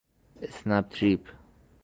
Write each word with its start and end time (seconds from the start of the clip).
اسنپ 0.41 0.85
تریپ 0.93 1.23